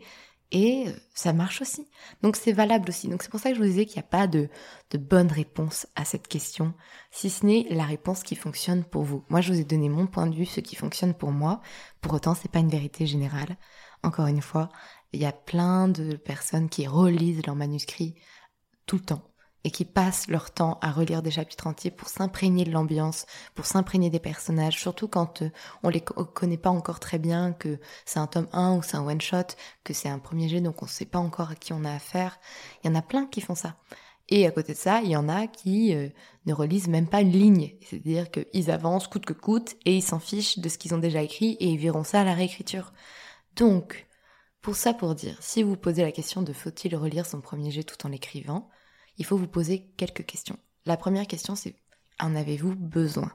Et 0.53 0.87
euh, 0.87 0.91
ça 1.13 1.33
marche 1.33 1.61
aussi. 1.61 1.87
Donc 2.21 2.35
c'est 2.35 2.51
valable 2.53 2.89
aussi. 2.89 3.07
Donc 3.09 3.23
c'est 3.23 3.29
pour 3.29 3.39
ça 3.39 3.49
que 3.49 3.55
je 3.55 3.59
vous 3.59 3.67
disais 3.67 3.85
qu'il 3.85 3.97
n'y 3.97 4.05
a 4.05 4.07
pas 4.07 4.27
de, 4.27 4.49
de 4.91 4.97
bonne 4.97 5.31
réponse 5.31 5.87
à 5.95 6.05
cette 6.05 6.27
question, 6.27 6.73
si 7.11 7.29
ce 7.29 7.45
n'est 7.45 7.65
la 7.71 7.85
réponse 7.85 8.23
qui 8.23 8.35
fonctionne 8.35 8.83
pour 8.83 9.01
vous. 9.01 9.25
Moi, 9.29 9.41
je 9.41 9.51
vous 9.51 9.59
ai 9.59 9.63
donné 9.63 9.89
mon 9.89 10.05
point 10.07 10.27
de 10.27 10.35
vue, 10.35 10.45
ce 10.45 10.59
qui 10.59 10.75
fonctionne 10.75 11.15
pour 11.15 11.31
moi. 11.31 11.61
Pour 12.01 12.13
autant, 12.13 12.35
c'est 12.35 12.51
pas 12.51 12.59
une 12.59 12.69
vérité 12.69 13.07
générale. 13.07 13.57
Encore 14.03 14.27
une 14.27 14.41
fois, 14.41 14.69
il 15.13 15.21
y 15.21 15.25
a 15.25 15.31
plein 15.31 15.87
de 15.87 16.15
personnes 16.15 16.69
qui 16.69 16.87
relisent 16.87 17.45
leurs 17.45 17.55
manuscrits 17.55 18.15
tout 18.85 18.97
le 18.97 19.03
temps 19.03 19.23
et 19.63 19.71
qui 19.71 19.85
passent 19.85 20.27
leur 20.27 20.51
temps 20.51 20.77
à 20.81 20.91
relire 20.91 21.21
des 21.21 21.31
chapitres 21.31 21.67
entiers 21.67 21.91
pour 21.91 22.09
s'imprégner 22.09 22.65
de 22.65 22.71
l'ambiance, 22.71 23.25
pour 23.55 23.65
s'imprégner 23.65 24.09
des 24.09 24.19
personnages, 24.19 24.79
surtout 24.79 25.07
quand 25.07 25.41
euh, 25.41 25.51
on 25.83 25.89
les 25.89 26.01
connaît 26.01 26.57
pas 26.57 26.69
encore 26.69 26.99
très 26.99 27.17
bien, 27.17 27.53
que 27.53 27.79
c'est 28.05 28.19
un 28.19 28.27
tome 28.27 28.49
1 28.51 28.75
ou 28.75 28.83
c'est 28.83 28.97
un 28.97 29.07
one-shot, 29.07 29.55
que 29.85 29.93
c'est 29.93 30.09
un 30.09 30.19
premier 30.19 30.49
jet, 30.49 30.59
donc 30.59 30.83
on 30.83 30.87
sait 30.87 31.05
pas 31.05 31.19
encore 31.19 31.51
à 31.51 31.55
qui 31.55 31.71
on 31.71 31.85
a 31.85 31.93
affaire. 31.93 32.39
Il 32.83 32.87
y 32.87 32.89
en 32.91 32.95
a 32.95 33.01
plein 33.01 33.25
qui 33.25 33.39
font 33.39 33.55
ça. 33.55 33.77
Et 34.29 34.47
à 34.47 34.51
côté 34.51 34.73
de 34.73 34.77
ça, 34.77 35.01
il 35.01 35.11
y 35.11 35.15
en 35.15 35.29
a 35.29 35.47
qui 35.47 35.93
euh, 35.95 36.09
ne 36.45 36.53
relisent 36.53 36.87
même 36.87 37.07
pas 37.07 37.21
une 37.21 37.31
ligne. 37.31 37.75
C'est-à-dire 37.87 38.31
qu'ils 38.31 38.71
avancent 38.71 39.07
coûte 39.07 39.25
que 39.25 39.33
coûte 39.33 39.75
et 39.85 39.95
ils 39.95 40.03
s'en 40.03 40.19
fichent 40.19 40.59
de 40.59 40.69
ce 40.69 40.77
qu'ils 40.77 40.93
ont 40.93 40.99
déjà 40.99 41.21
écrit 41.21 41.53
et 41.59 41.67
ils 41.67 41.79
verront 41.79 42.03
ça 42.03 42.21
à 42.21 42.23
la 42.23 42.33
réécriture. 42.33 42.93
Donc, 43.55 44.07
pour 44.63 44.77
ça, 44.77 44.93
pour 44.93 45.13
dire, 45.13 45.35
si 45.41 45.61
vous 45.61 45.75
posez 45.75 46.03
la 46.03 46.13
question 46.13 46.41
de 46.41 46.53
faut-il 46.53 46.95
relire 46.95 47.25
son 47.25 47.41
premier 47.41 47.69
jet 47.69 47.83
tout 47.83 48.07
en 48.07 48.09
l'écrivant, 48.09 48.69
il 49.17 49.25
faut 49.25 49.35
vous 49.35 49.47
poser 49.47 49.91
quelques 49.97 50.25
questions. 50.25 50.57
La 50.85 50.95
première 50.95 51.27
question, 51.27 51.55
c'est 51.55 51.75
en 52.17 52.33
avez-vous 52.33 52.73
besoin? 52.73 53.31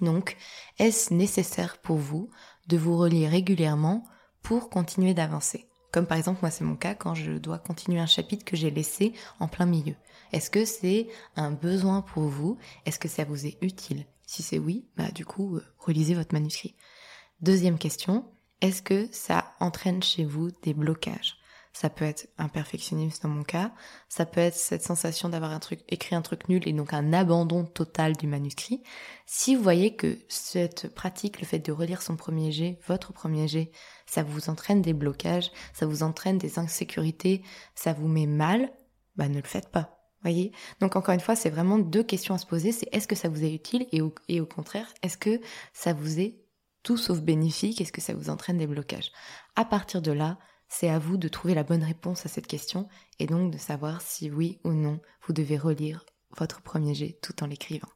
Donc, 0.00 0.36
est-ce 0.78 1.12
nécessaire 1.12 1.78
pour 1.78 1.96
vous 1.96 2.30
de 2.68 2.76
vous 2.76 2.96
relire 2.96 3.32
régulièrement 3.32 4.04
pour 4.42 4.70
continuer 4.70 5.12
d'avancer? 5.12 5.66
Comme 5.90 6.06
par 6.06 6.18
exemple, 6.18 6.38
moi, 6.42 6.52
c'est 6.52 6.64
mon 6.64 6.76
cas 6.76 6.94
quand 6.94 7.16
je 7.16 7.32
dois 7.32 7.58
continuer 7.58 7.98
un 7.98 8.06
chapitre 8.06 8.44
que 8.44 8.56
j'ai 8.56 8.70
laissé 8.70 9.12
en 9.40 9.48
plein 9.48 9.66
milieu. 9.66 9.96
Est-ce 10.32 10.50
que 10.50 10.64
c'est 10.64 11.08
un 11.34 11.50
besoin 11.50 12.00
pour 12.00 12.24
vous? 12.24 12.58
Est-ce 12.86 13.00
que 13.00 13.08
ça 13.08 13.24
vous 13.24 13.44
est 13.44 13.58
utile? 13.60 14.06
Si 14.24 14.44
c'est 14.44 14.58
oui, 14.60 14.86
bah 14.96 15.10
du 15.10 15.26
coup, 15.26 15.56
euh, 15.56 15.64
relisez 15.78 16.14
votre 16.14 16.32
manuscrit. 16.32 16.76
Deuxième 17.40 17.78
question, 17.78 18.24
est-ce 18.60 18.82
que 18.82 19.08
ça 19.12 19.53
entraîne 19.64 20.02
chez 20.02 20.24
vous 20.24 20.50
des 20.62 20.74
blocages 20.74 21.38
ça 21.74 21.90
peut 21.90 22.04
être 22.04 22.28
un 22.38 22.48
perfectionnisme 22.48 23.24
dans 23.24 23.34
mon 23.34 23.42
cas, 23.42 23.72
ça 24.08 24.24
peut 24.24 24.40
être 24.40 24.54
cette 24.54 24.84
sensation 24.84 25.28
d'avoir 25.28 25.58
écrit 25.88 26.14
un 26.14 26.22
truc 26.22 26.48
nul 26.48 26.66
et 26.66 26.72
donc 26.72 26.94
un 26.94 27.12
abandon 27.12 27.64
total 27.64 28.16
du 28.16 28.28
manuscrit. 28.28 28.82
Si 29.26 29.56
vous 29.56 29.62
voyez 29.62 29.96
que 29.96 30.16
cette 30.28 30.94
pratique, 30.94 31.40
le 31.40 31.46
fait 31.46 31.58
de 31.58 31.72
relire 31.72 32.00
son 32.00 32.16
premier 32.16 32.52
jet, 32.52 32.78
votre 32.86 33.12
premier 33.12 33.48
jet, 33.48 33.72
ça 34.06 34.22
vous 34.22 34.48
entraîne 34.48 34.82
des 34.82 34.92
blocages, 34.92 35.50
ça 35.72 35.86
vous 35.86 36.04
entraîne 36.04 36.38
des 36.38 36.60
insécurités, 36.60 37.42
ça 37.74 37.92
vous 37.92 38.08
met 38.08 38.26
mal, 38.26 38.70
bah 39.16 39.28
ne 39.28 39.40
le 39.40 39.42
faites 39.42 39.70
pas. 39.70 39.98
Voyez? 40.22 40.52
Donc 40.80 40.94
encore 40.94 41.12
une 41.12 41.20
fois, 41.20 41.34
c'est 41.34 41.50
vraiment 41.50 41.78
deux 41.78 42.04
questions 42.04 42.34
à 42.34 42.38
se 42.38 42.46
poser, 42.46 42.70
c'est 42.70 42.88
est-ce 42.92 43.08
que 43.08 43.16
ça 43.16 43.28
vous 43.28 43.44
est 43.44 43.52
utile 43.52 43.86
et 43.90 44.00
au, 44.00 44.14
et 44.28 44.40
au 44.40 44.46
contraire, 44.46 44.86
est-ce 45.02 45.18
que 45.18 45.40
ça 45.72 45.92
vous 45.92 46.20
est 46.20 46.43
tout 46.84 46.96
sauf 46.96 47.20
bénéfique 47.20 47.80
Est-ce 47.80 47.92
que 47.92 48.00
ça 48.00 48.14
vous 48.14 48.30
entraîne 48.30 48.58
des 48.58 48.68
blocages 48.68 49.10
À 49.56 49.64
partir 49.64 50.00
de 50.00 50.12
là, 50.12 50.38
c'est 50.68 50.88
à 50.88 51.00
vous 51.00 51.16
de 51.16 51.28
trouver 51.28 51.54
la 51.54 51.64
bonne 51.64 51.82
réponse 51.82 52.24
à 52.24 52.28
cette 52.28 52.46
question 52.46 52.88
et 53.18 53.26
donc 53.26 53.52
de 53.52 53.58
savoir 53.58 54.00
si 54.00 54.30
oui 54.30 54.60
ou 54.64 54.72
non 54.72 55.00
vous 55.26 55.32
devez 55.32 55.58
relire 55.58 56.04
votre 56.36 56.62
premier 56.62 56.94
jet 56.94 57.18
tout 57.22 57.42
en 57.42 57.46
l'écrivant. 57.46 57.88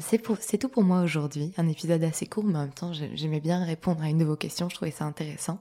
C'est, 0.00 0.58
tout 0.58 0.68
pour 0.68 0.84
moi 0.84 1.00
aujourd'hui, 1.00 1.52
un 1.56 1.66
épisode 1.66 2.04
assez 2.04 2.26
court 2.26 2.44
mais 2.44 2.56
en 2.56 2.62
même 2.62 2.72
temps 2.72 2.92
j'aimais 2.92 3.40
bien 3.40 3.64
répondre 3.64 4.02
à 4.02 4.08
une 4.08 4.18
de 4.18 4.24
vos 4.24 4.36
questions, 4.36 4.68
je 4.68 4.76
trouvais 4.76 4.92
ça 4.92 5.04
intéressant. 5.04 5.60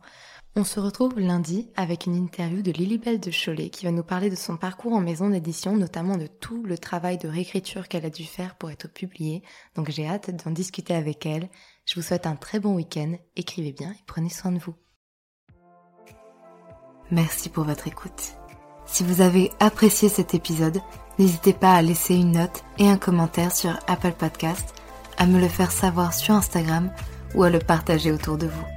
On 0.56 0.64
se 0.64 0.80
retrouve 0.80 1.20
lundi 1.20 1.70
avec 1.76 2.08
une 2.08 2.16
interview 2.16 2.64
de 2.64 2.72
Lilibelle 2.72 3.20
de 3.20 3.30
Cholet 3.32 3.70
qui 3.70 3.86
va 3.86 3.92
nous 3.92 4.04
parler 4.04 4.32
de 4.32 4.36
son 4.36 4.58
parcours 4.58 4.94
en 4.94 5.02
maison 5.02 5.30
d'édition, 5.30 5.76
notamment 5.76 6.18
de 6.18 6.26
tout 6.26 6.64
le 6.64 6.80
travail 6.80 7.20
de 7.20 7.28
réécriture 7.28 7.88
qu'elle 7.88 8.06
a 8.06 8.10
dû 8.10 8.24
faire 8.24 8.56
pour 8.56 8.72
être 8.72 8.92
publiée. 8.92 9.44
Donc 9.76 9.92
j'ai 9.92 10.08
hâte 10.08 10.32
d'en 10.44 10.50
discuter 10.50 10.96
avec 10.96 11.28
elle. 11.28 11.50
Je 11.86 11.96
vous 11.96 12.02
souhaite 12.02 12.26
un 12.26 12.36
très 12.36 12.60
bon 12.60 12.76
week-end, 12.76 13.14
écrivez 13.36 13.72
bien 13.72 13.92
et 13.92 14.04
prenez 14.08 14.30
soin 14.30 14.52
de 14.52 14.58
vous. 14.58 14.74
Merci 17.12 17.50
pour 17.50 17.64
votre 17.64 17.88
écoute. 17.88 18.34
Si 18.86 19.04
vous 19.04 19.22
avez 19.22 19.52
apprécié 19.60 20.10
cet 20.10 20.34
épisode, 20.34 20.80
n'hésitez 21.20 21.54
pas 21.54 21.74
à 21.74 21.82
laisser 21.82 22.16
une 22.16 22.32
note 22.32 22.64
et 22.80 22.90
un 22.90 22.98
commentaire 22.98 23.54
sur 23.54 23.78
Apple 23.88 24.14
Podcast, 24.14 24.74
à 25.18 25.28
me 25.28 25.40
le 25.40 25.50
faire 25.50 25.72
savoir 25.72 26.14
sur 26.14 26.34
Instagram 26.34 26.92
ou 27.36 27.44
à 27.44 27.50
le 27.50 27.60
partager 27.60 28.12
autour 28.12 28.38
de 28.38 28.48
vous. 28.48 28.77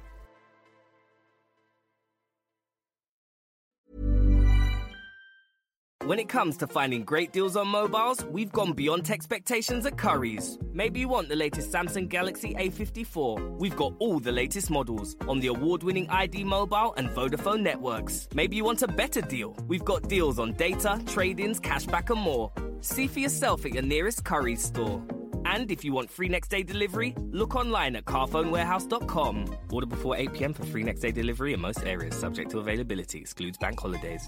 When 6.11 6.19
it 6.19 6.27
comes 6.27 6.57
to 6.57 6.67
finding 6.67 7.05
great 7.05 7.31
deals 7.31 7.55
on 7.55 7.69
mobiles, 7.69 8.25
we've 8.25 8.51
gone 8.51 8.73
beyond 8.73 9.09
expectations 9.09 9.85
at 9.85 9.97
Curry's. 9.97 10.59
Maybe 10.73 10.99
you 10.99 11.07
want 11.07 11.29
the 11.29 11.37
latest 11.37 11.71
Samsung 11.71 12.09
Galaxy 12.09 12.53
A54. 12.53 13.57
We've 13.57 13.77
got 13.77 13.93
all 13.99 14.19
the 14.19 14.33
latest 14.33 14.69
models 14.69 15.15
on 15.29 15.39
the 15.39 15.47
award 15.47 15.83
winning 15.83 16.09
ID 16.09 16.43
Mobile 16.43 16.93
and 16.97 17.07
Vodafone 17.11 17.61
networks. 17.61 18.27
Maybe 18.33 18.57
you 18.57 18.65
want 18.65 18.81
a 18.81 18.89
better 18.89 19.21
deal. 19.21 19.55
We've 19.69 19.85
got 19.85 20.09
deals 20.09 20.37
on 20.37 20.51
data, 20.51 21.01
trade 21.05 21.39
ins, 21.39 21.61
cashback, 21.61 22.09
and 22.09 22.19
more. 22.19 22.51
See 22.81 23.07
for 23.07 23.19
yourself 23.19 23.65
at 23.65 23.73
your 23.73 23.83
nearest 23.83 24.25
Curry's 24.25 24.61
store. 24.61 25.01
And 25.45 25.71
if 25.71 25.85
you 25.85 25.93
want 25.93 26.11
free 26.11 26.27
next 26.27 26.49
day 26.49 26.61
delivery, 26.61 27.15
look 27.29 27.55
online 27.55 27.95
at 27.95 28.03
carphonewarehouse.com. 28.03 29.45
Order 29.71 29.87
before 29.87 30.17
8 30.17 30.33
pm 30.33 30.53
for 30.53 30.65
free 30.65 30.83
next 30.83 30.99
day 30.99 31.11
delivery 31.11 31.53
in 31.53 31.61
most 31.61 31.85
areas, 31.85 32.19
subject 32.19 32.51
to 32.51 32.59
availability, 32.59 33.19
excludes 33.19 33.57
bank 33.57 33.79
holidays. 33.79 34.27